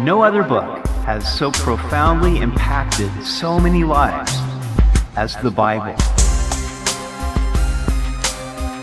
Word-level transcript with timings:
No 0.00 0.22
other 0.22 0.44
book 0.44 0.86
has 1.06 1.26
so 1.26 1.50
profoundly 1.50 2.38
impacted 2.38 3.10
so 3.24 3.58
many 3.58 3.82
lives 3.82 4.32
as 5.16 5.34
the 5.42 5.50
Bible. 5.50 5.96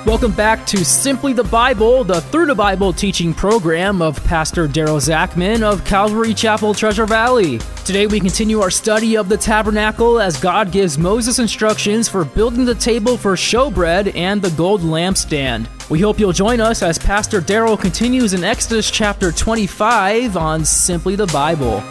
Welcome 0.05 0.33
back 0.33 0.68
to 0.68 0.86
Simply 0.86 1.33
the 1.33 1.44
Bible, 1.44 2.03
the 2.03 2.21
Through 2.21 2.46
the 2.46 2.53
Bible 2.53 2.94
teaching 2.94 3.33
program 3.33 4.03
of 4.03 4.24
Pastor 4.24 4.67
Daryl 4.67 5.01
Zachman 5.01 5.63
of 5.63 5.83
Calvary 5.83 6.31
Chapel, 6.31 6.76
Treasure 6.76 7.08
Valley. 7.08 7.58
Today 7.85 8.06
we 8.06 8.20
continue 8.20 8.60
our 8.62 8.70
study 8.70 9.17
of 9.17 9.29
the 9.29 9.38
tabernacle 9.38 10.20
as 10.20 10.39
God 10.39 10.71
gives 10.71 10.99
Moses 10.99 11.39
instructions 11.39 12.07
for 12.07 12.24
building 12.24 12.65
the 12.65 12.76
table 12.76 13.17
for 13.17 13.33
showbread 13.33 14.15
and 14.15 14.44
the 14.44 14.52
gold 14.52 14.81
lampstand. 14.81 15.67
We 15.89 16.02
hope 16.02 16.20
you'll 16.20 16.34
join 16.34 16.62
us 16.62 16.84
as 16.84 16.99
Pastor 16.99 17.41
Daryl 17.41 17.81
continues 17.81 18.35
in 18.35 18.44
Exodus 18.44 18.91
chapter 18.91 19.31
25 19.31 20.38
on 20.38 20.63
Simply 20.63 21.16
the 21.16 21.27
Bible. 21.27 21.81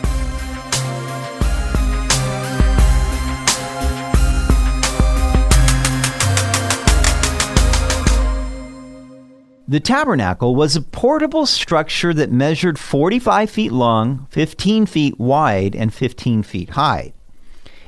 The 9.74 9.80
tabernacle 9.80 10.54
was 10.54 10.76
a 10.76 10.82
portable 10.82 11.46
structure 11.46 12.14
that 12.14 12.30
measured 12.30 12.78
45 12.78 13.50
feet 13.50 13.72
long, 13.72 14.28
15 14.30 14.86
feet 14.86 15.18
wide, 15.18 15.74
and 15.74 15.92
15 15.92 16.44
feet 16.44 16.70
high. 16.70 17.12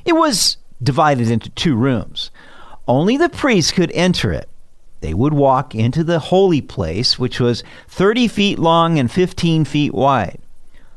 It 0.03 0.11
was 0.11 0.57
divided 0.83 1.31
into 1.31 1.49
two 1.51 1.77
rooms. 1.77 2.29
Only 2.89 3.15
the 3.15 3.29
priests 3.29 3.71
could 3.71 3.89
enter 3.93 4.33
it 4.33 4.49
they 4.99 5.13
would 5.13 5.33
walk 5.33 5.75
into 5.75 6.03
the 6.03 6.19
holy 6.19 6.59
place, 6.59 7.17
which 7.17 7.39
was 7.39 7.63
30 7.87 8.27
feet 8.27 8.59
long 8.59 8.99
and 8.99 9.09
15 9.09 9.63
feet 9.63 9.93
wide. 9.93 10.39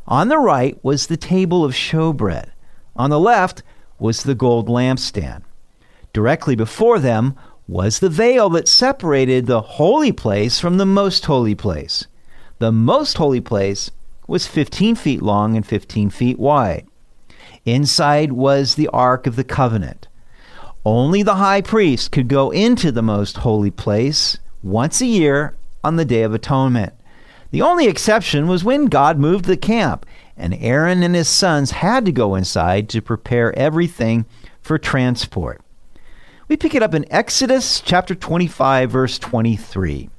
On 0.09 0.27
the 0.27 0.39
right 0.39 0.77
was 0.83 1.07
the 1.07 1.17
table 1.17 1.65
of 1.65 1.73
showbread. 1.73 2.49
On 2.97 3.11
the 3.11 3.21
left 3.21 3.63
was 4.01 4.25
the 4.25 4.35
gold 4.35 4.69
lampstand. 4.69 5.43
Directly 6.13 6.57
before 6.57 6.99
them 6.99 7.37
was 7.71 8.01
the 8.01 8.09
veil 8.09 8.51
that 8.51 8.67
separated 8.67 9.47
the 9.47 9.61
holy 9.61 10.11
place 10.11 10.59
from 10.59 10.77
the 10.77 10.85
most 10.85 11.25
holy 11.27 11.55
place. 11.55 12.05
The 12.59 12.73
most 12.73 13.17
holy 13.17 13.41
place 13.41 13.93
was 14.27 14.49
15 14.49 14.97
feet 14.97 15.23
long 15.23 15.57
and 15.57 15.65
15 15.65 16.11
feet 16.11 16.37
wide. 16.37 16.89
Inside 17.65 18.33
was 18.33 18.75
the 18.75 18.89
Ark 18.89 19.29
of 19.29 19.37
the 19.37 19.45
Covenant. 19.45 20.09
Only 20.85 21.23
the 21.23 21.37
high 21.37 21.61
priest 21.61 22.11
could 22.11 22.27
go 22.27 22.51
into 22.51 22.91
the 22.91 23.03
most 23.03 23.37
holy 23.39 23.71
place 23.71 24.39
once 24.65 25.01
a 25.01 25.07
year 25.07 25.55
on 25.85 25.95
the 25.95 26.05
Day 26.05 26.23
of 26.23 26.35
Atonement. 26.35 26.93
The 27.53 27.63
only 27.63 27.87
exception 27.87 28.49
was 28.49 28.65
when 28.65 28.87
God 28.87 29.17
moved 29.17 29.45
the 29.45 29.57
camp, 29.57 30.07
and 30.37 30.55
Aaron 30.55 31.05
and 31.05 31.15
his 31.15 31.29
sons 31.29 31.71
had 31.71 32.05
to 32.07 32.13
go 32.13 32.35
inside 32.35 32.89
to 32.89 33.01
prepare 33.01 33.57
everything 33.57 34.27
for 34.61 34.77
transport. 34.77 35.61
We 36.51 36.57
pick 36.57 36.75
it 36.75 36.83
up 36.83 36.95
in 36.95 37.07
Exodus 37.13 37.81
chapter 37.81 38.13
25, 38.13 38.91
verse 38.91 39.21
23. 39.21 40.11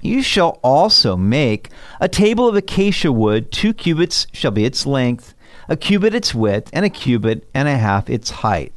You 0.00 0.22
shall 0.22 0.58
also 0.64 1.14
make 1.14 1.68
a 2.00 2.08
table 2.08 2.48
of 2.48 2.56
acacia 2.56 3.12
wood, 3.12 3.52
two 3.52 3.74
cubits 3.74 4.26
shall 4.32 4.50
be 4.50 4.64
its 4.64 4.86
length, 4.86 5.34
a 5.68 5.76
cubit 5.76 6.14
its 6.14 6.34
width, 6.34 6.70
and 6.72 6.86
a 6.86 6.88
cubit 6.88 7.46
and 7.52 7.68
a 7.68 7.76
half 7.76 8.08
its 8.08 8.30
height. 8.30 8.72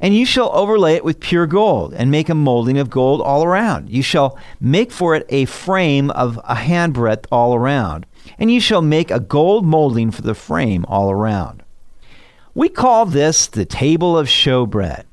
And 0.00 0.16
you 0.16 0.26
shall 0.26 0.50
overlay 0.52 0.94
it 0.94 1.04
with 1.04 1.20
pure 1.20 1.46
gold, 1.46 1.94
and 1.94 2.10
make 2.10 2.28
a 2.28 2.34
molding 2.34 2.76
of 2.76 2.90
gold 2.90 3.20
all 3.20 3.44
around. 3.44 3.88
You 3.88 4.02
shall 4.02 4.36
make 4.60 4.90
for 4.90 5.14
it 5.14 5.24
a 5.28 5.44
frame 5.44 6.10
of 6.10 6.40
a 6.42 6.56
handbreadth 6.56 7.26
all 7.30 7.54
around, 7.54 8.04
and 8.36 8.50
you 8.50 8.58
shall 8.58 8.82
make 8.82 9.12
a 9.12 9.20
gold 9.20 9.64
molding 9.64 10.10
for 10.10 10.22
the 10.22 10.34
frame 10.34 10.84
all 10.88 11.12
around. 11.12 11.62
We 12.52 12.68
call 12.68 13.06
this 13.06 13.46
the 13.46 13.64
table 13.64 14.18
of 14.18 14.26
showbread. 14.26 15.04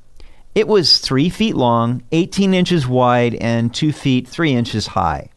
It 0.54 0.68
was 0.68 0.98
three 0.98 1.30
feet 1.30 1.56
long, 1.56 2.02
18 2.12 2.52
inches 2.52 2.86
wide, 2.86 3.34
and 3.36 3.74
two 3.74 3.90
feet 3.90 4.28
three 4.28 4.52
inches 4.52 4.88
high. 4.88 5.30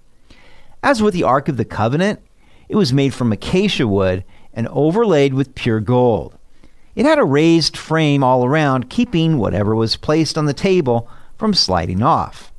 As 0.84 1.02
with 1.02 1.14
the 1.14 1.24
Ark 1.24 1.48
of 1.48 1.56
the 1.56 1.64
Covenant, 1.66 2.20
it 2.68 2.76
was 2.76 2.92
made 2.92 3.14
from 3.14 3.32
acacia 3.32 3.88
wood 3.88 4.26
and 4.54 4.68
overlaid 4.68 5.34
with 5.34 5.56
pure 5.56 5.80
gold. 5.80 6.38
It 6.96 7.06
had 7.06 7.18
a 7.18 7.24
raised 7.24 7.78
frame 7.78 8.24
all 8.24 8.46
around, 8.46 8.90
keeping 8.90 9.38
whatever 9.38 9.74
was 9.74 9.96
placed 9.96 10.38
on 10.38 10.46
the 10.46 10.54
table 10.54 11.10
from 11.38 11.54
sliding 11.54 12.02
off. 12.02 12.52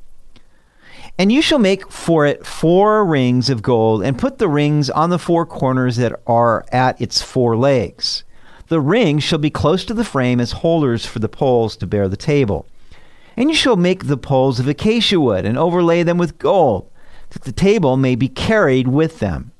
And 1.18 1.32
you 1.32 1.40
shall 1.40 1.58
make 1.58 1.90
for 1.90 2.26
it 2.26 2.44
four 2.44 3.04
rings 3.04 3.48
of 3.48 3.62
gold, 3.62 4.02
and 4.02 4.18
put 4.18 4.38
the 4.38 4.48
rings 4.48 4.88
on 4.90 5.10
the 5.10 5.18
four 5.18 5.46
corners 5.46 5.96
that 5.96 6.20
are 6.26 6.64
at 6.72 7.00
its 7.00 7.22
four 7.22 7.56
legs. 7.56 8.24
The 8.68 8.80
rings 8.80 9.22
shall 9.22 9.38
be 9.38 9.50
close 9.50 9.84
to 9.84 9.94
the 9.94 10.04
frame 10.04 10.40
as 10.40 10.52
holders 10.52 11.06
for 11.06 11.20
the 11.20 11.28
poles 11.28 11.76
to 11.76 11.86
bear 11.86 12.08
the 12.08 12.16
table. 12.16 12.66
And 13.36 13.48
you 13.48 13.54
shall 13.54 13.76
make 13.76 14.06
the 14.06 14.16
poles 14.16 14.58
of 14.58 14.66
acacia 14.66 15.20
wood, 15.20 15.44
and 15.44 15.56
overlay 15.56 16.02
them 16.02 16.18
with 16.18 16.38
gold, 16.38 16.90
that 17.30 17.42
the 17.42 17.52
table 17.52 17.96
may 17.96 18.16
be 18.16 18.28
carried 18.28 18.88
with 18.88 19.20
them. 19.20 19.52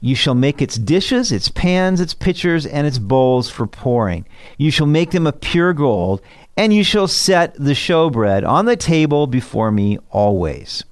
You 0.00 0.14
shall 0.14 0.34
make 0.34 0.62
its 0.62 0.76
dishes, 0.76 1.32
its 1.32 1.48
pans, 1.48 2.00
its 2.00 2.14
pitchers, 2.14 2.64
and 2.64 2.86
its 2.86 2.98
bowls 2.98 3.50
for 3.50 3.66
pouring. 3.66 4.26
You 4.56 4.70
shall 4.70 4.86
make 4.86 5.10
them 5.10 5.26
of 5.26 5.40
pure 5.40 5.72
gold, 5.72 6.20
and 6.56 6.72
you 6.72 6.84
shall 6.84 7.08
set 7.08 7.54
the 7.54 7.72
showbread 7.72 8.46
on 8.46 8.66
the 8.66 8.76
table 8.76 9.26
before 9.26 9.72
me 9.72 9.98
always. 10.10 10.84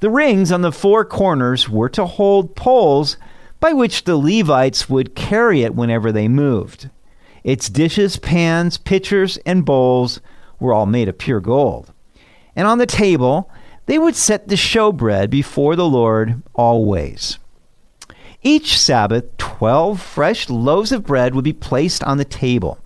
The 0.00 0.10
rings 0.10 0.52
on 0.52 0.62
the 0.62 0.70
four 0.70 1.04
corners 1.04 1.68
were 1.68 1.88
to 1.88 2.06
hold 2.06 2.54
poles 2.54 3.16
by 3.60 3.72
which 3.72 4.04
the 4.04 4.16
Levites 4.16 4.88
would 4.88 5.14
carry 5.14 5.62
it 5.62 5.74
whenever 5.74 6.12
they 6.12 6.28
moved. 6.28 6.90
Its 7.44 7.68
dishes, 7.68 8.16
pans, 8.16 8.78
pitchers, 8.78 9.38
and 9.46 9.64
bowls 9.64 10.20
were 10.60 10.72
all 10.72 10.86
made 10.86 11.08
of 11.08 11.18
pure 11.18 11.40
gold. 11.40 11.92
And 12.54 12.66
on 12.66 12.78
the 12.78 12.86
table, 12.86 13.50
they 13.86 13.98
would 13.98 14.16
set 14.16 14.48
the 14.48 14.54
showbread 14.54 15.30
before 15.30 15.76
the 15.76 15.88
Lord 15.88 16.42
always. 16.54 17.38
Each 18.42 18.78
Sabbath, 18.78 19.36
12 19.38 20.00
fresh 20.00 20.48
loaves 20.48 20.92
of 20.92 21.04
bread 21.04 21.34
would 21.34 21.44
be 21.44 21.52
placed 21.52 22.04
on 22.04 22.18
the 22.18 22.24
table. 22.24 22.78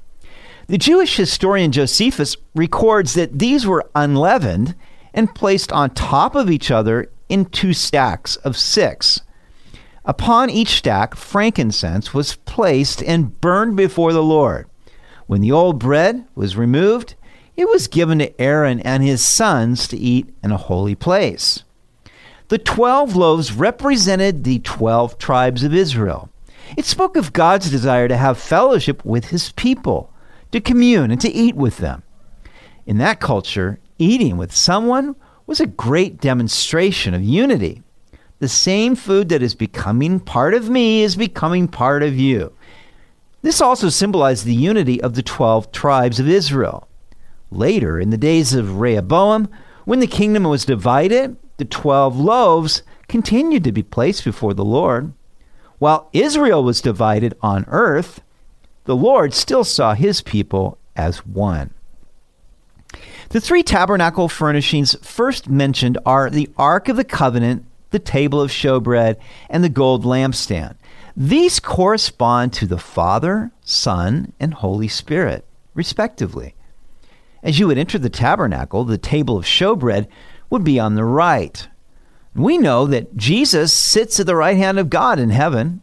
The 0.68 0.78
Jewish 0.78 1.16
historian 1.16 1.72
Josephus 1.72 2.36
records 2.54 3.14
that 3.14 3.38
these 3.38 3.66
were 3.66 3.90
unleavened 3.94 4.74
and 5.12 5.34
placed 5.34 5.72
on 5.72 5.90
top 5.90 6.34
of 6.34 6.50
each 6.50 6.70
other 6.70 7.10
in 7.28 7.46
two 7.46 7.72
stacks 7.72 8.36
of 8.36 8.56
six. 8.56 9.20
Upon 10.04 10.50
each 10.50 10.78
stack, 10.78 11.14
frankincense 11.14 12.12
was 12.12 12.34
placed 12.34 13.02
and 13.02 13.40
burned 13.40 13.76
before 13.76 14.12
the 14.12 14.22
Lord. 14.22 14.68
When 15.26 15.40
the 15.40 15.52
old 15.52 15.78
bread 15.78 16.26
was 16.34 16.56
removed, 16.56 17.14
it 17.56 17.68
was 17.68 17.86
given 17.86 18.18
to 18.18 18.40
Aaron 18.40 18.80
and 18.80 19.02
his 19.02 19.24
sons 19.24 19.86
to 19.88 19.96
eat 19.96 20.34
in 20.42 20.50
a 20.50 20.56
holy 20.56 20.96
place. 20.96 21.62
The 22.48 22.58
12 22.58 23.14
loaves 23.14 23.52
represented 23.52 24.42
the 24.42 24.58
12 24.58 25.18
tribes 25.18 25.62
of 25.62 25.72
Israel. 25.72 26.28
It 26.76 26.84
spoke 26.84 27.16
of 27.16 27.32
God's 27.32 27.70
desire 27.70 28.08
to 28.08 28.16
have 28.16 28.38
fellowship 28.38 29.04
with 29.04 29.26
his 29.26 29.52
people, 29.52 30.12
to 30.50 30.60
commune 30.60 31.10
and 31.10 31.20
to 31.20 31.30
eat 31.30 31.54
with 31.54 31.78
them. 31.78 32.02
In 32.86 32.98
that 32.98 33.20
culture, 33.20 33.78
eating 33.98 34.36
with 34.36 34.54
someone 34.54 35.14
was 35.46 35.60
a 35.60 35.66
great 35.66 36.20
demonstration 36.20 37.14
of 37.14 37.22
unity. 37.22 37.82
The 38.42 38.48
same 38.48 38.96
food 38.96 39.28
that 39.28 39.40
is 39.40 39.54
becoming 39.54 40.18
part 40.18 40.52
of 40.52 40.68
me 40.68 41.02
is 41.02 41.14
becoming 41.14 41.68
part 41.68 42.02
of 42.02 42.16
you. 42.16 42.52
This 43.42 43.60
also 43.60 43.88
symbolized 43.88 44.44
the 44.44 44.52
unity 44.52 45.00
of 45.00 45.14
the 45.14 45.22
12 45.22 45.70
tribes 45.70 46.18
of 46.18 46.28
Israel. 46.28 46.88
Later, 47.52 48.00
in 48.00 48.10
the 48.10 48.16
days 48.16 48.52
of 48.52 48.80
Rehoboam, 48.80 49.48
when 49.84 50.00
the 50.00 50.08
kingdom 50.08 50.42
was 50.42 50.64
divided, 50.64 51.36
the 51.58 51.64
12 51.64 52.16
loaves 52.18 52.82
continued 53.06 53.62
to 53.62 53.70
be 53.70 53.84
placed 53.84 54.24
before 54.24 54.54
the 54.54 54.64
Lord. 54.64 55.12
While 55.78 56.10
Israel 56.12 56.64
was 56.64 56.80
divided 56.80 57.34
on 57.42 57.64
earth, 57.68 58.22
the 58.86 58.96
Lord 58.96 59.34
still 59.34 59.62
saw 59.62 59.94
his 59.94 60.20
people 60.20 60.78
as 60.96 61.24
one. 61.24 61.70
The 63.28 63.40
three 63.40 63.62
tabernacle 63.62 64.28
furnishings 64.28 64.96
first 65.00 65.48
mentioned 65.48 65.96
are 66.04 66.28
the 66.28 66.50
Ark 66.58 66.88
of 66.88 66.96
the 66.96 67.04
Covenant, 67.04 67.66
the 67.92 67.98
table 67.98 68.40
of 68.40 68.50
showbread, 68.50 69.16
and 69.48 69.62
the 69.62 69.68
gold 69.68 70.04
lampstand. 70.04 70.74
These 71.16 71.60
correspond 71.60 72.52
to 72.54 72.66
the 72.66 72.78
Father, 72.78 73.52
Son, 73.62 74.32
and 74.40 74.54
Holy 74.54 74.88
Spirit, 74.88 75.44
respectively. 75.74 76.54
As 77.42 77.58
you 77.58 77.66
would 77.66 77.78
enter 77.78 77.98
the 77.98 78.08
tabernacle, 78.08 78.84
the 78.84 78.98
table 78.98 79.36
of 79.36 79.44
showbread 79.44 80.06
would 80.48 80.64
be 80.64 80.78
on 80.80 80.94
the 80.94 81.04
right. 81.04 81.68
We 82.34 82.56
know 82.56 82.86
that 82.86 83.16
Jesus 83.16 83.72
sits 83.72 84.18
at 84.20 84.26
the 84.26 84.36
right 84.36 84.56
hand 84.56 84.78
of 84.78 84.90
God 84.90 85.18
in 85.18 85.30
heaven. 85.30 85.82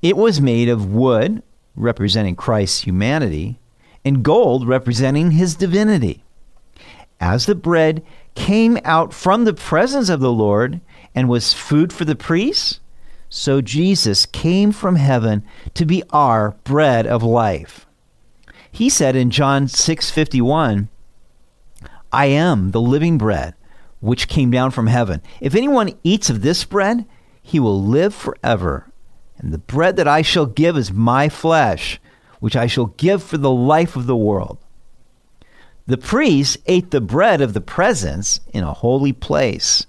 It 0.00 0.16
was 0.16 0.40
made 0.40 0.68
of 0.68 0.92
wood, 0.92 1.42
representing 1.76 2.36
Christ's 2.36 2.82
humanity, 2.82 3.58
and 4.04 4.22
gold, 4.22 4.66
representing 4.66 5.32
his 5.32 5.54
divinity. 5.54 6.24
As 7.20 7.46
the 7.46 7.54
bread 7.54 8.02
came 8.34 8.78
out 8.84 9.12
from 9.12 9.44
the 9.44 9.54
presence 9.54 10.08
of 10.08 10.20
the 10.20 10.32
Lord 10.32 10.80
and 11.14 11.28
was 11.28 11.52
food 11.52 11.92
for 11.92 12.04
the 12.04 12.16
priests, 12.16 12.80
so 13.28 13.60
Jesus 13.60 14.26
came 14.26 14.72
from 14.72 14.96
heaven 14.96 15.44
to 15.74 15.84
be 15.84 16.02
our 16.10 16.56
bread 16.64 17.06
of 17.06 17.22
life. 17.22 17.86
He 18.70 18.88
said 18.88 19.16
in 19.16 19.30
John 19.30 19.66
6:51, 19.66 20.88
I 22.12 22.26
am 22.26 22.70
the 22.70 22.80
living 22.80 23.18
bread 23.18 23.54
which 24.00 24.28
came 24.28 24.50
down 24.50 24.70
from 24.70 24.88
heaven. 24.88 25.22
If 25.40 25.54
anyone 25.54 25.92
eats 26.02 26.28
of 26.28 26.42
this 26.42 26.64
bread, 26.64 27.06
he 27.40 27.60
will 27.60 27.80
live 27.80 28.14
forever. 28.14 28.90
And 29.38 29.52
the 29.52 29.58
bread 29.58 29.96
that 29.96 30.08
I 30.08 30.22
shall 30.22 30.46
give 30.46 30.76
is 30.76 30.92
my 30.92 31.28
flesh, 31.28 32.00
which 32.40 32.56
I 32.56 32.66
shall 32.66 32.86
give 32.86 33.22
for 33.22 33.38
the 33.38 33.50
life 33.50 33.94
of 33.94 34.06
the 34.06 34.16
world. 34.16 34.58
The 35.86 35.98
priests 35.98 36.56
ate 36.66 36.90
the 36.90 37.00
bread 37.00 37.40
of 37.40 37.54
the 37.54 37.60
presence 37.60 38.40
in 38.52 38.62
a 38.62 38.72
holy 38.72 39.12
place. 39.12 39.86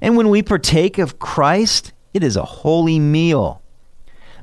And 0.00 0.16
when 0.16 0.30
we 0.30 0.42
partake 0.42 0.98
of 0.98 1.18
Christ, 1.18 1.92
it 2.14 2.22
is 2.22 2.36
a 2.36 2.44
holy 2.44 2.98
meal. 2.98 3.60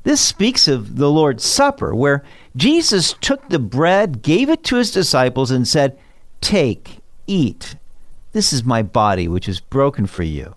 This 0.04 0.22
speaks 0.22 0.68
of 0.68 0.98
the 0.98 1.10
Lord's 1.10 1.44
Supper, 1.44 1.96
where 1.96 2.24
Jesus 2.56 3.14
took 3.22 3.50
the 3.50 3.60
bread, 3.60 4.22
gave 4.22 4.50
it 4.50 4.64
to 4.66 4.76
his 4.76 4.92
disciples, 4.92 5.50
and 5.50 5.68
said, 5.68 5.98
Take, 6.42 7.00
eat. 7.26 7.76
This 8.34 8.52
is 8.52 8.64
my 8.64 8.84
body, 8.84 9.28
which 9.28 9.48
is 9.48 9.60
broken 9.60 10.06
for 10.06 10.24
you. 10.24 10.56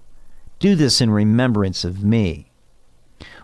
Do 0.59 0.75
this 0.75 1.01
in 1.01 1.11
remembrance 1.11 1.85
of 1.85 2.03
me 2.03 2.46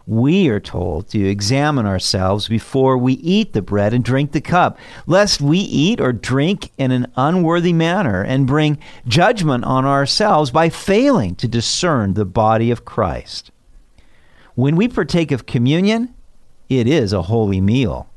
we 0.06 0.48
are 0.48 0.60
told 0.60 1.08
to 1.08 1.28
examine 1.28 1.86
ourselves 1.86 2.48
before 2.48 2.98
we 2.98 3.14
eat 3.14 3.52
the 3.52 3.62
bread 3.62 3.94
and 3.94 4.04
drink 4.04 4.32
the 4.32 4.40
cup, 4.40 4.78
lest 5.06 5.40
we 5.40 5.58
eat 5.58 6.00
or 6.00 6.12
drink 6.12 6.70
in 6.76 6.90
an 6.90 7.06
unworthy 7.16 7.72
manner 7.72 8.22
and 8.22 8.46
bring 8.46 8.78
judgment 9.06 9.64
on 9.64 9.84
ourselves 9.84 10.50
by 10.50 10.68
failing 10.68 11.34
to 11.36 11.48
discern 11.48 12.14
the 12.14 12.24
body 12.24 12.70
of 12.70 12.84
Christ. 12.84 13.50
When 14.54 14.76
we 14.76 14.88
partake 14.88 15.30
of 15.30 15.46
communion, 15.46 16.14
it 16.68 16.86
is 16.86 17.12
a 17.12 17.22
holy 17.22 17.60
meal. 17.60 18.08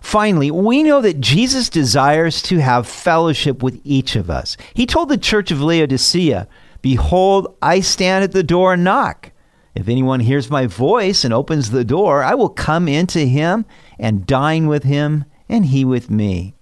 Finally, 0.00 0.50
we 0.50 0.82
know 0.82 1.00
that 1.00 1.20
Jesus 1.20 1.68
desires 1.68 2.42
to 2.42 2.58
have 2.58 2.86
fellowship 2.86 3.62
with 3.62 3.80
each 3.82 4.14
of 4.14 4.30
us. 4.30 4.56
He 4.74 4.86
told 4.86 5.08
the 5.08 5.16
church 5.16 5.50
of 5.50 5.60
Laodicea, 5.60 6.46
Behold, 6.82 7.56
I 7.62 7.80
stand 7.80 8.22
at 8.22 8.32
the 8.32 8.44
door 8.44 8.74
and 8.74 8.84
knock. 8.84 9.32
If 9.76 9.88
anyone 9.88 10.20
hears 10.20 10.48
my 10.48 10.66
voice 10.66 11.22
and 11.22 11.34
opens 11.34 11.70
the 11.70 11.84
door, 11.84 12.24
I 12.24 12.34
will 12.34 12.48
come 12.48 12.88
into 12.88 13.20
him 13.20 13.66
and 13.98 14.26
dine 14.26 14.68
with 14.68 14.84
him, 14.84 15.26
and 15.50 15.66
he 15.66 15.84
with 15.84 16.10
me. 16.10 16.54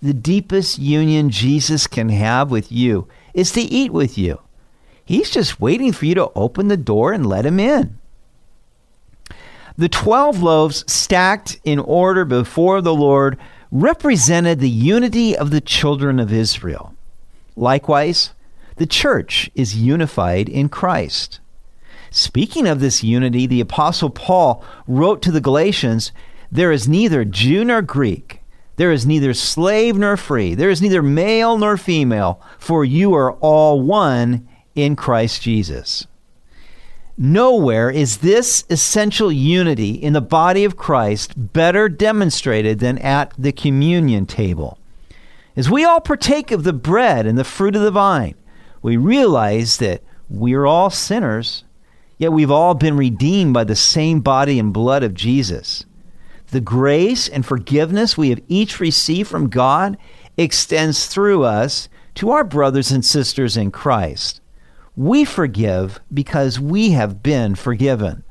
The 0.00 0.14
deepest 0.14 0.78
union 0.78 1.28
Jesus 1.28 1.86
can 1.86 2.08
have 2.08 2.50
with 2.50 2.72
you 2.72 3.06
is 3.34 3.52
to 3.52 3.60
eat 3.60 3.92
with 3.92 4.16
you. 4.16 4.40
He's 5.04 5.30
just 5.30 5.60
waiting 5.60 5.92
for 5.92 6.06
you 6.06 6.14
to 6.14 6.32
open 6.34 6.68
the 6.68 6.76
door 6.78 7.12
and 7.12 7.26
let 7.26 7.44
him 7.44 7.60
in. 7.60 7.98
The 9.76 9.90
12 9.90 10.42
loaves 10.42 10.90
stacked 10.90 11.60
in 11.64 11.78
order 11.78 12.24
before 12.24 12.80
the 12.80 12.94
Lord 12.94 13.38
represented 13.70 14.58
the 14.58 14.70
unity 14.70 15.36
of 15.36 15.50
the 15.50 15.60
children 15.60 16.18
of 16.18 16.32
Israel. 16.32 16.94
Likewise, 17.56 18.30
the 18.76 18.86
church 18.86 19.50
is 19.54 19.76
unified 19.76 20.48
in 20.48 20.70
Christ. 20.70 21.40
Speaking 22.14 22.68
of 22.68 22.80
this 22.80 23.02
unity, 23.02 23.46
the 23.46 23.62
Apostle 23.62 24.10
Paul 24.10 24.62
wrote 24.86 25.22
to 25.22 25.32
the 25.32 25.40
Galatians 25.40 26.12
There 26.50 26.70
is 26.70 26.86
neither 26.86 27.24
Jew 27.24 27.64
nor 27.64 27.80
Greek, 27.80 28.42
there 28.76 28.92
is 28.92 29.06
neither 29.06 29.32
slave 29.32 29.96
nor 29.96 30.18
free, 30.18 30.54
there 30.54 30.68
is 30.68 30.82
neither 30.82 31.02
male 31.02 31.56
nor 31.56 31.78
female, 31.78 32.38
for 32.58 32.84
you 32.84 33.14
are 33.14 33.32
all 33.36 33.80
one 33.80 34.46
in 34.74 34.94
Christ 34.94 35.40
Jesus. 35.40 36.06
Nowhere 37.16 37.90
is 37.90 38.18
this 38.18 38.64
essential 38.68 39.32
unity 39.32 39.92
in 39.92 40.12
the 40.12 40.20
body 40.20 40.64
of 40.64 40.76
Christ 40.76 41.32
better 41.54 41.88
demonstrated 41.88 42.78
than 42.78 42.98
at 42.98 43.32
the 43.38 43.52
communion 43.52 44.26
table. 44.26 44.78
As 45.56 45.70
we 45.70 45.82
all 45.82 46.00
partake 46.00 46.50
of 46.50 46.64
the 46.64 46.72
bread 46.74 47.26
and 47.26 47.38
the 47.38 47.44
fruit 47.44 47.74
of 47.74 47.82
the 47.82 47.90
vine, 47.90 48.34
we 48.82 48.98
realize 48.98 49.78
that 49.78 50.02
we 50.28 50.52
are 50.52 50.66
all 50.66 50.90
sinners 50.90 51.64
Yet 52.22 52.32
we've 52.32 52.52
all 52.52 52.74
been 52.74 52.96
redeemed 52.96 53.52
by 53.52 53.64
the 53.64 53.74
same 53.74 54.20
body 54.20 54.60
and 54.60 54.72
blood 54.72 55.02
of 55.02 55.12
Jesus. 55.12 55.84
The 56.52 56.60
grace 56.60 57.28
and 57.28 57.44
forgiveness 57.44 58.16
we 58.16 58.30
have 58.30 58.40
each 58.46 58.78
received 58.78 59.28
from 59.28 59.48
God 59.48 59.98
extends 60.36 61.08
through 61.08 61.42
us 61.42 61.88
to 62.14 62.30
our 62.30 62.44
brothers 62.44 62.92
and 62.92 63.04
sisters 63.04 63.56
in 63.56 63.72
Christ. 63.72 64.40
We 64.94 65.24
forgive 65.24 65.98
because 66.14 66.60
we 66.60 66.92
have 66.92 67.24
been 67.24 67.56
forgiven. 67.56 68.22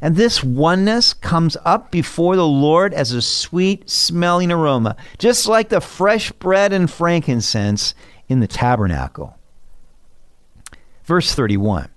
And 0.00 0.16
this 0.16 0.42
oneness 0.42 1.12
comes 1.12 1.58
up 1.62 1.90
before 1.90 2.36
the 2.36 2.46
Lord 2.46 2.94
as 2.94 3.12
a 3.12 3.20
sweet 3.20 3.90
smelling 3.90 4.50
aroma, 4.50 4.96
just 5.18 5.46
like 5.46 5.68
the 5.68 5.82
fresh 5.82 6.32
bread 6.32 6.72
and 6.72 6.90
frankincense 6.90 7.94
in 8.28 8.40
the 8.40 8.46
tabernacle. 8.46 9.36
Verse 11.04 11.34
31 11.34 11.90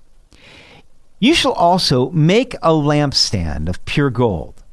you 1.19 1.33
shall 1.33 1.53
also 1.53 2.09
make 2.11 2.55
a 2.55 2.71
lampstand 2.71 3.67
of 3.67 3.83
pure 3.85 4.09
gold. 4.09 4.63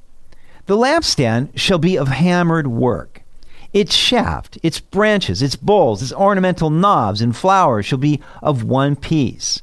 The 0.67 0.77
lampstand 0.77 1.51
shall 1.59 1.79
be 1.79 1.97
of 1.97 2.09
hammered 2.09 2.67
work. 2.67 3.23
Its 3.73 3.95
shaft, 3.95 4.59
its 4.63 4.81
branches, 4.81 5.43
its 5.43 5.57
bowls, 5.57 6.03
its 6.03 6.13
ornamental 6.13 6.71
knobs 6.71 7.21
and 7.21 7.37
flowers 7.37 7.87
shall 7.87 7.99
be 7.99 8.21
of 8.43 8.65
one 8.65 8.97
piece. 8.97 9.63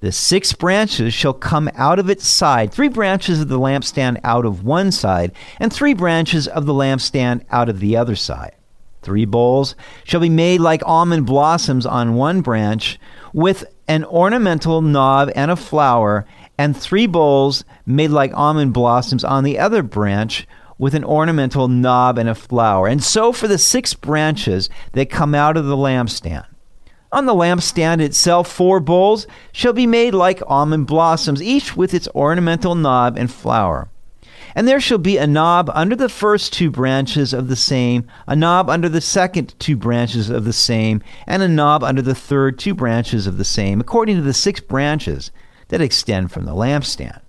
The 0.00 0.12
six 0.12 0.52
branches 0.52 1.14
shall 1.14 1.32
come 1.32 1.70
out 1.74 1.98
of 1.98 2.10
its 2.10 2.26
side, 2.26 2.72
three 2.72 2.88
branches 2.88 3.40
of 3.40 3.48
the 3.48 3.58
lampstand 3.58 4.20
out 4.22 4.44
of 4.44 4.64
one 4.64 4.92
side, 4.92 5.32
and 5.58 5.72
three 5.72 5.94
branches 5.94 6.46
of 6.46 6.66
the 6.66 6.74
lampstand 6.74 7.46
out 7.50 7.70
of 7.70 7.80
the 7.80 7.96
other 7.96 8.14
side. 8.14 8.54
Three 9.04 9.26
bowls 9.26 9.76
shall 10.04 10.20
be 10.20 10.30
made 10.30 10.60
like 10.60 10.82
almond 10.86 11.26
blossoms 11.26 11.84
on 11.84 12.14
one 12.14 12.40
branch, 12.40 12.98
with 13.34 13.64
an 13.86 14.02
ornamental 14.04 14.80
knob 14.80 15.30
and 15.36 15.50
a 15.50 15.56
flower, 15.56 16.24
and 16.56 16.74
three 16.74 17.06
bowls 17.06 17.64
made 17.84 18.10
like 18.10 18.32
almond 18.32 18.72
blossoms 18.72 19.22
on 19.22 19.44
the 19.44 19.58
other 19.58 19.82
branch 19.82 20.46
with 20.78 20.94
an 20.94 21.04
ornamental 21.04 21.68
knob 21.68 22.16
and 22.16 22.30
a 22.30 22.34
flower. 22.34 22.88
And 22.88 23.04
so 23.04 23.30
for 23.30 23.46
the 23.46 23.58
six 23.58 23.92
branches 23.92 24.70
that 24.92 25.10
come 25.10 25.34
out 25.34 25.58
of 25.58 25.66
the 25.66 25.76
lampstand. 25.76 26.46
On 27.12 27.26
the 27.26 27.34
lampstand 27.34 28.00
itself, 28.00 28.50
four 28.50 28.80
bowls 28.80 29.26
shall 29.52 29.74
be 29.74 29.86
made 29.86 30.14
like 30.14 30.42
almond 30.46 30.86
blossoms, 30.86 31.42
each 31.42 31.76
with 31.76 31.92
its 31.92 32.08
ornamental 32.14 32.74
knob 32.74 33.18
and 33.18 33.30
flower. 33.30 33.88
And 34.54 34.68
there 34.68 34.80
shall 34.80 34.98
be 34.98 35.16
a 35.16 35.26
knob 35.26 35.70
under 35.74 35.96
the 35.96 36.08
first 36.08 36.52
two 36.52 36.70
branches 36.70 37.32
of 37.32 37.48
the 37.48 37.56
same, 37.56 38.06
a 38.28 38.36
knob 38.36 38.70
under 38.70 38.88
the 38.88 39.00
second 39.00 39.54
two 39.58 39.76
branches 39.76 40.30
of 40.30 40.44
the 40.44 40.52
same, 40.52 41.02
and 41.26 41.42
a 41.42 41.48
knob 41.48 41.82
under 41.82 42.02
the 42.02 42.14
third 42.14 42.58
two 42.58 42.74
branches 42.74 43.26
of 43.26 43.36
the 43.36 43.44
same, 43.44 43.80
according 43.80 44.16
to 44.16 44.22
the 44.22 44.32
six 44.32 44.60
branches 44.60 45.32
that 45.68 45.80
extend 45.80 46.30
from 46.30 46.44
the 46.44 46.54
lampstand. 46.54 47.20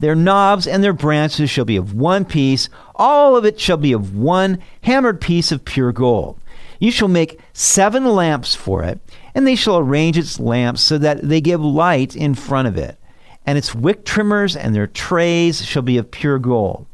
Their 0.00 0.16
knobs 0.16 0.66
and 0.66 0.82
their 0.82 0.92
branches 0.92 1.48
shall 1.50 1.64
be 1.64 1.76
of 1.76 1.94
one 1.94 2.24
piece, 2.24 2.68
all 2.96 3.36
of 3.36 3.44
it 3.44 3.60
shall 3.60 3.78
be 3.78 3.92
of 3.92 4.16
one 4.16 4.58
hammered 4.82 5.20
piece 5.20 5.52
of 5.52 5.64
pure 5.64 5.92
gold. 5.92 6.38
You 6.80 6.90
shall 6.90 7.08
make 7.08 7.40
seven 7.52 8.04
lamps 8.04 8.54
for 8.54 8.82
it, 8.82 8.98
and 9.34 9.46
they 9.46 9.54
shall 9.54 9.78
arrange 9.78 10.18
its 10.18 10.40
lamps 10.40 10.82
so 10.82 10.98
that 10.98 11.22
they 11.22 11.40
give 11.40 11.62
light 11.62 12.14
in 12.16 12.34
front 12.34 12.68
of 12.68 12.76
it 12.76 12.98
and 13.46 13.56
its 13.56 13.74
wick 13.74 14.04
trimmers 14.04 14.56
and 14.56 14.74
their 14.74 14.88
trays 14.88 15.64
shall 15.64 15.82
be 15.82 15.96
of 15.96 16.10
pure 16.10 16.38
gold. 16.38 16.86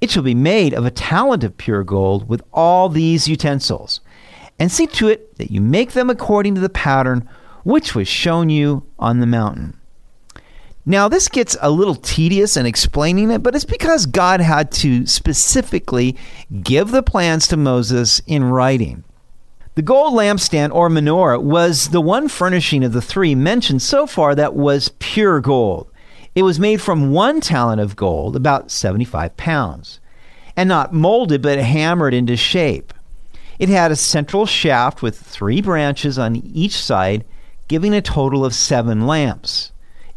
It 0.00 0.10
shall 0.10 0.24
be 0.24 0.34
made 0.34 0.74
of 0.74 0.84
a 0.84 0.90
talent 0.90 1.44
of 1.44 1.56
pure 1.56 1.84
gold 1.84 2.28
with 2.28 2.42
all 2.52 2.88
these 2.88 3.28
utensils. 3.28 4.00
And 4.58 4.70
see 4.70 4.86
to 4.88 5.08
it 5.08 5.38
that 5.38 5.50
you 5.50 5.60
make 5.60 5.92
them 5.92 6.10
according 6.10 6.56
to 6.56 6.60
the 6.60 6.68
pattern 6.68 7.28
which 7.62 7.94
was 7.94 8.08
shown 8.08 8.50
you 8.50 8.84
on 8.98 9.20
the 9.20 9.26
mountain. 9.26 9.78
Now, 10.84 11.08
this 11.08 11.28
gets 11.28 11.56
a 11.60 11.70
little 11.70 11.94
tedious 11.94 12.56
in 12.56 12.66
explaining 12.66 13.30
it, 13.30 13.42
but 13.42 13.54
it's 13.54 13.64
because 13.64 14.04
God 14.04 14.40
had 14.40 14.72
to 14.72 15.06
specifically 15.06 16.16
give 16.62 16.90
the 16.90 17.04
plans 17.04 17.46
to 17.48 17.56
Moses 17.56 18.20
in 18.26 18.42
writing. 18.42 19.04
The 19.76 19.82
gold 19.82 20.14
lampstand 20.14 20.74
or 20.74 20.90
menorah 20.90 21.40
was 21.40 21.90
the 21.90 22.00
one 22.00 22.26
furnishing 22.26 22.82
of 22.82 22.92
the 22.92 23.00
three 23.00 23.34
mentioned 23.36 23.80
so 23.80 24.06
far 24.06 24.34
that 24.34 24.54
was 24.54 24.90
pure 24.98 25.40
gold. 25.40 25.88
It 26.34 26.44
was 26.44 26.58
made 26.58 26.80
from 26.80 27.12
one 27.12 27.40
talent 27.40 27.80
of 27.80 27.96
gold, 27.96 28.36
about 28.36 28.70
75 28.70 29.36
pounds, 29.36 30.00
and 30.56 30.68
not 30.68 30.92
molded 30.92 31.42
but 31.42 31.58
hammered 31.58 32.14
into 32.14 32.36
shape. 32.36 32.94
It 33.58 33.68
had 33.68 33.92
a 33.92 33.96
central 33.96 34.46
shaft 34.46 35.02
with 35.02 35.18
three 35.18 35.60
branches 35.60 36.18
on 36.18 36.36
each 36.36 36.76
side, 36.76 37.24
giving 37.68 37.92
a 37.92 38.00
total 38.00 38.44
of 38.44 38.54
seven 38.54 39.06
lamps. 39.06 39.72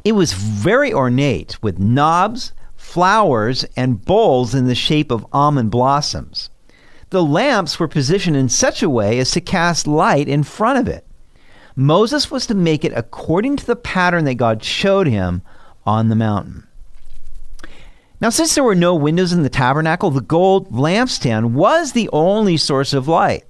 It 0.06 0.14
was 0.14 0.34
very 0.34 0.94
ornate 0.94 1.62
with 1.62 1.80
knobs, 1.80 2.54
flowers, 2.78 3.66
and 3.76 4.04
bowls 4.04 4.56
in 4.56 4.68
the 4.68 4.76
shape 4.76 5.12
of 5.12 5.26
almond 5.34 5.70
blossoms. 5.72 6.50
The 7.10 7.24
lamps 7.24 7.78
were 7.78 7.88
positioned 7.88 8.38
in 8.38 8.50
such 8.50 8.82
a 8.82 8.90
way 8.90 9.20
as 9.20 9.32
to 9.32 9.42
cast 9.42 9.86
light 9.86 10.28
in 10.30 10.44
front 10.44 10.80
of 10.80 10.88
it. 10.88 11.06
Moses 11.76 12.32
was 12.32 12.48
to 12.48 12.56
make 12.56 12.86
it 12.86 12.94
according 12.96 13.58
to 13.58 13.66
the 13.66 13.76
pattern 13.76 14.24
that 14.26 14.36
God 14.36 14.64
showed 14.64 15.08
him 15.08 15.42
on 15.86 16.10
the 16.10 16.16
mountain. 16.16 16.68
Now, 18.22 18.30
since 18.30 18.56
there 18.56 18.64
were 18.64 18.76
no 18.76 18.96
windows 18.96 19.34
in 19.34 19.44
the 19.44 19.50
tabernacle, 19.50 20.10
the 20.10 20.22
gold 20.22 20.72
lampstand 20.72 21.52
was 21.52 21.92
the 21.92 22.10
only 22.14 22.58
source 22.58 22.94
of 22.94 23.08
light. 23.08 23.44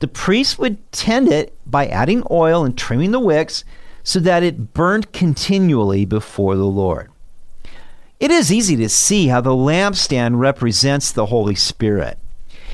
The 0.00 0.08
priest 0.08 0.58
would 0.58 0.92
tend 0.92 1.28
it 1.28 1.56
by 1.64 1.86
adding 1.86 2.22
oil 2.30 2.64
and 2.64 2.76
trimming 2.76 3.12
the 3.12 3.20
wicks 3.20 3.64
so 4.02 4.20
that 4.20 4.42
it 4.42 4.74
burned 4.74 5.12
continually 5.12 6.04
before 6.04 6.56
the 6.56 6.66
Lord. 6.66 7.10
It 8.20 8.30
is 8.30 8.52
easy 8.52 8.76
to 8.76 8.88
see 8.88 9.28
how 9.28 9.40
the 9.40 9.50
lampstand 9.50 10.38
represents 10.38 11.10
the 11.10 11.26
Holy 11.26 11.54
Spirit. 11.54 12.18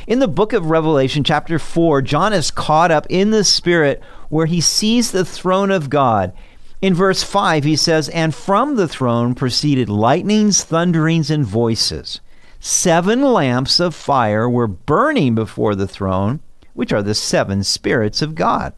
In 0.06 0.18
the 0.18 0.28
book 0.28 0.52
of 0.52 0.70
Revelation, 0.70 1.22
chapter 1.22 1.58
4, 1.58 2.02
John 2.02 2.32
is 2.32 2.50
caught 2.50 2.90
up 2.90 3.06
in 3.08 3.30
the 3.30 3.44
Spirit 3.44 4.02
where 4.28 4.46
he 4.46 4.60
sees 4.60 5.12
the 5.12 5.24
throne 5.24 5.70
of 5.70 5.88
God. 5.88 6.32
In 6.82 6.94
verse 6.94 7.22
5, 7.22 7.64
he 7.64 7.76
says, 7.76 8.08
And 8.08 8.34
from 8.34 8.76
the 8.76 8.88
throne 8.88 9.34
proceeded 9.34 9.88
lightnings, 9.88 10.64
thunderings, 10.64 11.30
and 11.30 11.44
voices. 11.44 12.20
Seven 12.58 13.22
lamps 13.22 13.80
of 13.80 13.94
fire 13.94 14.48
were 14.48 14.66
burning 14.66 15.34
before 15.34 15.74
the 15.74 15.88
throne, 15.88 16.40
which 16.74 16.92
are 16.92 17.02
the 17.02 17.14
seven 17.14 17.64
spirits 17.64 18.22
of 18.22 18.34
God. 18.34 18.72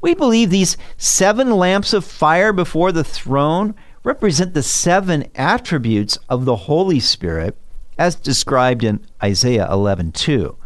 We 0.00 0.14
believe 0.14 0.50
these 0.50 0.76
seven 0.96 1.50
lamps 1.50 1.92
of 1.92 2.04
fire 2.04 2.52
before 2.52 2.92
the 2.92 3.04
throne 3.04 3.74
represent 4.04 4.54
the 4.54 4.62
seven 4.62 5.26
attributes 5.34 6.18
of 6.28 6.44
the 6.44 6.56
Holy 6.56 7.00
Spirit 7.00 7.56
as 7.98 8.14
described 8.14 8.84
in 8.84 9.00
Isaiah 9.22 9.68
11:2, 9.70 10.56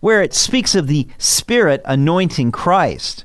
where 0.00 0.22
it 0.22 0.34
speaks 0.34 0.74
of 0.74 0.86
the 0.86 1.08
Spirit 1.18 1.80
anointing 1.84 2.52
Christ. 2.52 3.24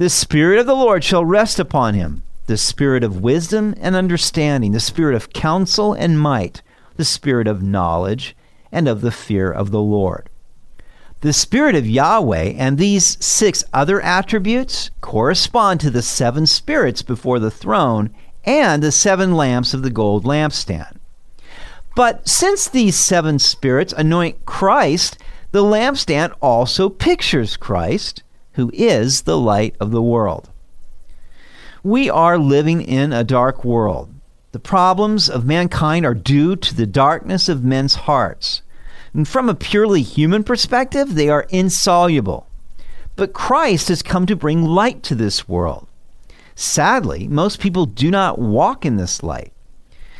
The 0.00 0.08
Spirit 0.08 0.58
of 0.58 0.64
the 0.64 0.74
Lord 0.74 1.04
shall 1.04 1.26
rest 1.26 1.58
upon 1.58 1.92
him, 1.92 2.22
the 2.46 2.56
Spirit 2.56 3.04
of 3.04 3.20
wisdom 3.20 3.74
and 3.78 3.94
understanding, 3.94 4.72
the 4.72 4.80
Spirit 4.80 5.14
of 5.14 5.34
counsel 5.34 5.92
and 5.92 6.18
might, 6.18 6.62
the 6.96 7.04
Spirit 7.04 7.46
of 7.46 7.62
knowledge 7.62 8.34
and 8.72 8.88
of 8.88 9.02
the 9.02 9.10
fear 9.10 9.52
of 9.52 9.72
the 9.72 9.82
Lord. 9.82 10.30
The 11.20 11.34
Spirit 11.34 11.74
of 11.74 11.86
Yahweh 11.86 12.54
and 12.56 12.78
these 12.78 13.22
six 13.22 13.62
other 13.74 14.00
attributes 14.00 14.90
correspond 15.02 15.80
to 15.80 15.90
the 15.90 16.00
seven 16.00 16.46
spirits 16.46 17.02
before 17.02 17.38
the 17.38 17.50
throne 17.50 18.08
and 18.42 18.82
the 18.82 18.92
seven 18.92 19.36
lamps 19.36 19.74
of 19.74 19.82
the 19.82 19.90
gold 19.90 20.24
lampstand. 20.24 20.96
But 21.94 22.26
since 22.26 22.66
these 22.66 22.96
seven 22.96 23.38
spirits 23.38 23.92
anoint 23.92 24.46
Christ, 24.46 25.18
the 25.52 25.62
lampstand 25.62 26.32
also 26.40 26.88
pictures 26.88 27.58
Christ, 27.58 28.22
who 28.52 28.70
is 28.74 29.22
the 29.22 29.38
light 29.38 29.74
of 29.80 29.90
the 29.90 30.02
world. 30.02 30.50
We 31.82 32.10
are 32.10 32.38
living 32.38 32.82
in 32.82 33.12
a 33.12 33.24
dark 33.24 33.64
world. 33.64 34.12
The 34.52 34.58
problems 34.58 35.30
of 35.30 35.46
mankind 35.46 36.04
are 36.04 36.14
due 36.14 36.56
to 36.56 36.74
the 36.74 36.86
darkness 36.86 37.48
of 37.48 37.64
men's 37.64 37.94
hearts. 37.94 38.62
And 39.14 39.26
from 39.26 39.48
a 39.48 39.54
purely 39.54 40.02
human 40.02 40.44
perspective, 40.44 41.14
they 41.14 41.28
are 41.28 41.46
insoluble. 41.50 42.46
But 43.16 43.32
Christ 43.32 43.88
has 43.88 44.02
come 44.02 44.26
to 44.26 44.36
bring 44.36 44.64
light 44.64 45.02
to 45.04 45.14
this 45.14 45.48
world. 45.48 45.86
Sadly, 46.54 47.26
most 47.28 47.60
people 47.60 47.86
do 47.86 48.10
not 48.10 48.38
walk 48.38 48.84
in 48.84 48.96
this 48.96 49.22
light. 49.22 49.52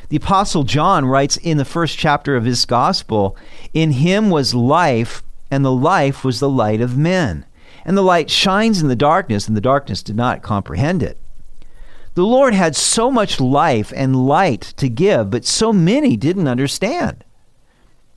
The 0.09 0.17
Apostle 0.17 0.65
John 0.65 1.05
writes 1.05 1.37
in 1.37 1.57
the 1.57 1.65
first 1.65 1.99
chapter 1.99 2.37
of 2.37 2.45
his 2.45 2.65
gospel 2.65 3.37
In 3.75 3.93
him 3.93 4.31
was 4.31 4.55
life, 4.55 5.23
and 5.51 5.65
the 5.65 5.73
life 5.73 6.25
was 6.25 6.41
the 6.41 6.49
light 6.49 6.81
of 6.81 6.97
men. 6.97 7.45
And 7.85 7.97
the 7.97 8.03
light 8.03 8.31
shines 8.31 8.83
in 8.83 8.89
the 8.89 8.97
darkness, 8.97 9.49
and 9.49 9.57
the 9.57 9.61
darkness 9.61 10.03
did 10.03 10.17
not 10.17 10.43
comprehend 10.43 11.03
it. 11.03 11.19
The 12.15 12.25
Lord 12.25 12.55
had 12.55 12.77
so 12.77 13.11
much 13.11 13.41
life 13.41 13.93
and 13.95 14.27
light 14.27 14.61
to 14.77 14.89
give, 14.89 15.31
but 15.31 15.45
so 15.45 15.73
many 15.73 16.17
didn't 16.17 16.49
understand. 16.49 17.25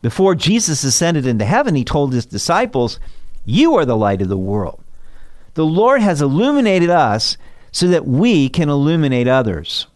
Before 0.02 0.36
Jesus 0.36 0.84
ascended 0.84 1.26
into 1.26 1.46
heaven, 1.46 1.76
he 1.76 1.86
told 1.86 2.14
his 2.14 2.26
disciples, 2.26 3.00
You 3.46 3.76
are 3.76 3.86
the 3.86 3.96
light 3.96 4.22
of 4.22 4.30
the 4.30 4.38
world. 4.38 4.84
The 5.54 5.66
Lord 5.66 6.02
has 6.02 6.22
illuminated 6.22 6.90
us 6.90 7.38
so 7.72 7.88
that 7.88 8.08
we 8.08 8.50
can 8.50 8.70
illuminate 8.70 9.28
others. 9.28 9.88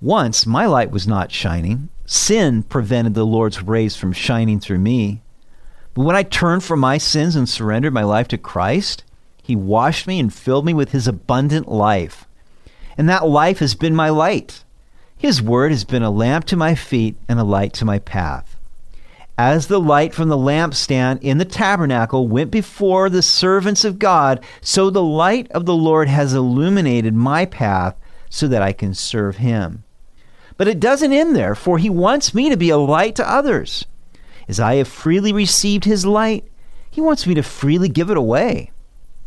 Once 0.00 0.46
my 0.46 0.64
light 0.66 0.90
was 0.90 1.06
not 1.06 1.32
shining. 1.32 1.88
Sin 2.06 2.62
prevented 2.62 3.14
the 3.14 3.26
Lord's 3.26 3.62
rays 3.62 3.96
from 3.96 4.12
shining 4.12 4.60
through 4.60 4.78
me. 4.78 5.22
But 5.98 6.04
when 6.04 6.14
I 6.14 6.22
turned 6.22 6.62
from 6.62 6.78
my 6.78 6.96
sins 6.96 7.34
and 7.34 7.48
surrendered 7.48 7.92
my 7.92 8.04
life 8.04 8.28
to 8.28 8.38
Christ, 8.38 9.02
He 9.42 9.56
washed 9.56 10.06
me 10.06 10.20
and 10.20 10.32
filled 10.32 10.64
me 10.64 10.72
with 10.72 10.92
His 10.92 11.08
abundant 11.08 11.66
life. 11.66 12.24
And 12.96 13.08
that 13.08 13.26
life 13.26 13.58
has 13.58 13.74
been 13.74 13.96
my 13.96 14.08
light. 14.08 14.62
His 15.16 15.42
word 15.42 15.72
has 15.72 15.82
been 15.82 16.04
a 16.04 16.10
lamp 16.12 16.44
to 16.44 16.56
my 16.56 16.76
feet 16.76 17.16
and 17.28 17.40
a 17.40 17.42
light 17.42 17.72
to 17.72 17.84
my 17.84 17.98
path. 17.98 18.54
As 19.36 19.66
the 19.66 19.80
light 19.80 20.14
from 20.14 20.28
the 20.28 20.36
lampstand 20.36 21.20
in 21.20 21.38
the 21.38 21.44
tabernacle 21.44 22.28
went 22.28 22.52
before 22.52 23.10
the 23.10 23.20
servants 23.20 23.84
of 23.84 23.98
God, 23.98 24.44
so 24.60 24.90
the 24.90 25.02
light 25.02 25.50
of 25.50 25.66
the 25.66 25.74
Lord 25.74 26.06
has 26.06 26.32
illuminated 26.32 27.12
my 27.12 27.44
path 27.44 27.96
so 28.30 28.46
that 28.46 28.62
I 28.62 28.72
can 28.72 28.94
serve 28.94 29.38
Him. 29.38 29.82
But 30.56 30.68
it 30.68 30.78
doesn't 30.78 31.12
end 31.12 31.34
there, 31.34 31.56
for 31.56 31.76
he 31.76 31.90
wants 31.90 32.34
me 32.34 32.50
to 32.50 32.56
be 32.56 32.70
a 32.70 32.78
light 32.78 33.16
to 33.16 33.28
others. 33.28 33.84
As 34.48 34.58
I 34.58 34.76
have 34.76 34.88
freely 34.88 35.32
received 35.32 35.84
his 35.84 36.06
light, 36.06 36.44
he 36.90 37.00
wants 37.00 37.26
me 37.26 37.34
to 37.34 37.42
freely 37.42 37.88
give 37.88 38.10
it 38.10 38.16
away. 38.16 38.72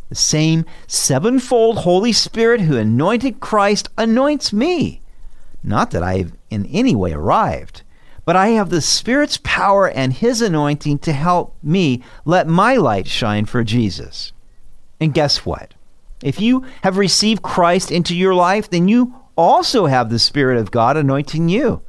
The 0.08 0.16
same 0.16 0.66
sevenfold 0.86 1.78
Holy 1.78 2.12
Spirit 2.12 2.62
who 2.62 2.76
anointed 2.76 3.40
Christ 3.40 3.88
anoints 3.96 4.52
me. 4.52 5.00
Not 5.62 5.92
that 5.92 6.02
I 6.02 6.18
have 6.18 6.32
in 6.50 6.66
any 6.66 6.94
way 6.94 7.12
arrived, 7.12 7.82
but 8.24 8.36
I 8.36 8.48
have 8.48 8.70
the 8.70 8.80
Spirit's 8.80 9.38
power 9.42 9.88
and 9.88 10.12
his 10.12 10.42
anointing 10.42 10.98
to 10.98 11.12
help 11.12 11.56
me 11.62 12.02
let 12.24 12.46
my 12.46 12.76
light 12.76 13.06
shine 13.06 13.46
for 13.46 13.64
Jesus. 13.64 14.32
And 15.00 15.14
guess 15.14 15.46
what? 15.46 15.74
If 16.22 16.40
you 16.40 16.64
have 16.82 16.98
received 16.98 17.42
Christ 17.42 17.90
into 17.90 18.14
your 18.14 18.34
life, 18.34 18.68
then 18.70 18.88
you 18.88 19.14
also 19.36 19.86
have 19.86 20.10
the 20.10 20.18
Spirit 20.18 20.58
of 20.58 20.70
God 20.70 20.96
anointing 20.96 21.48
you. 21.48 21.82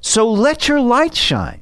So 0.00 0.30
let 0.30 0.68
your 0.68 0.80
light 0.80 1.14
shine. 1.14 1.61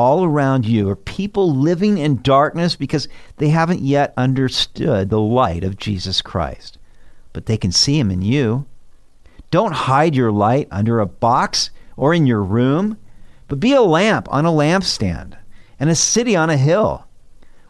All 0.00 0.24
around 0.24 0.64
you 0.64 0.88
are 0.88 0.96
people 0.96 1.54
living 1.54 1.98
in 1.98 2.22
darkness 2.22 2.74
because 2.74 3.06
they 3.36 3.50
haven't 3.50 3.82
yet 3.82 4.14
understood 4.16 5.10
the 5.10 5.20
light 5.20 5.62
of 5.62 5.76
Jesus 5.76 6.22
Christ. 6.22 6.78
But 7.34 7.44
they 7.44 7.58
can 7.58 7.70
see 7.70 7.98
him 7.98 8.10
in 8.10 8.22
you. 8.22 8.64
Don't 9.50 9.74
hide 9.74 10.16
your 10.16 10.32
light 10.32 10.68
under 10.70 11.00
a 11.00 11.06
box 11.06 11.68
or 11.98 12.14
in 12.14 12.26
your 12.26 12.42
room, 12.42 12.96
but 13.46 13.60
be 13.60 13.74
a 13.74 13.82
lamp 13.82 14.26
on 14.32 14.46
a 14.46 14.50
lampstand 14.50 15.36
and 15.78 15.90
a 15.90 15.94
city 15.94 16.34
on 16.34 16.48
a 16.48 16.56
hill. 16.56 17.04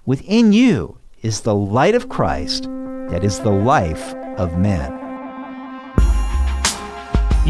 Within 0.07 0.53
you 0.53 0.99
is 1.23 1.41
the 1.41 1.57
light 1.57 1.97
of 1.97 2.09
Christ 2.09 2.69
that 3.09 3.25
is 3.25 3.41
the 3.41 3.51
life 3.51 4.15
of 4.39 4.57
men. 4.57 5.00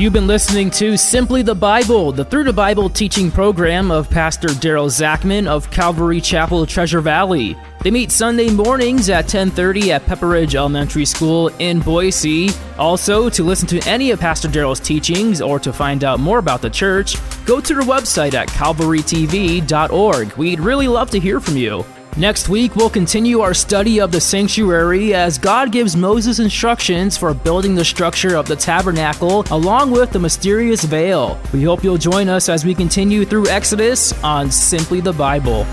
You've 0.00 0.14
been 0.14 0.26
listening 0.26 0.70
to 0.70 0.96
Simply 0.96 1.42
the 1.42 1.54
Bible, 1.54 2.10
the 2.10 2.24
Through 2.24 2.44
the 2.44 2.54
Bible 2.54 2.88
teaching 2.88 3.30
program 3.30 3.90
of 3.90 4.08
Pastor 4.08 4.48
Daryl 4.48 4.88
Zachman 4.88 5.46
of 5.46 5.70
Calvary 5.70 6.22
Chapel, 6.22 6.64
Treasure 6.64 7.02
Valley. 7.02 7.54
They 7.82 7.90
meet 7.90 8.10
Sunday 8.10 8.48
mornings 8.48 9.10
at 9.10 9.28
10:30 9.28 9.90
at 9.90 10.06
Pepperidge 10.06 10.54
Elementary 10.54 11.04
School 11.04 11.48
in 11.58 11.80
Boise. 11.80 12.48
Also, 12.78 13.28
to 13.28 13.44
listen 13.44 13.68
to 13.68 13.86
any 13.86 14.10
of 14.10 14.18
Pastor 14.18 14.48
Daryl's 14.48 14.80
teachings 14.80 15.42
or 15.42 15.58
to 15.58 15.70
find 15.70 16.02
out 16.02 16.18
more 16.18 16.38
about 16.38 16.62
the 16.62 16.70
church, 16.70 17.18
go 17.44 17.60
to 17.60 17.74
their 17.74 17.82
website 17.82 18.32
at 18.32 18.48
calvarytv.org. 18.48 20.32
We'd 20.38 20.60
really 20.60 20.88
love 20.88 21.10
to 21.10 21.20
hear 21.20 21.40
from 21.40 21.58
you. 21.58 21.84
Next 22.16 22.48
week, 22.48 22.74
we'll 22.74 22.90
continue 22.90 23.40
our 23.40 23.54
study 23.54 24.00
of 24.00 24.10
the 24.10 24.20
sanctuary 24.20 25.14
as 25.14 25.38
God 25.38 25.70
gives 25.70 25.96
Moses 25.96 26.40
instructions 26.40 27.16
for 27.16 27.32
building 27.32 27.76
the 27.76 27.84
structure 27.84 28.36
of 28.36 28.46
the 28.46 28.56
tabernacle 28.56 29.44
along 29.52 29.92
with 29.92 30.10
the 30.10 30.18
mysterious 30.18 30.82
veil. 30.82 31.40
We 31.52 31.62
hope 31.62 31.84
you'll 31.84 31.98
join 31.98 32.28
us 32.28 32.48
as 32.48 32.64
we 32.64 32.74
continue 32.74 33.24
through 33.24 33.46
Exodus 33.46 34.12
on 34.24 34.50
Simply 34.50 35.00
the 35.00 35.12
Bible. 35.12 35.64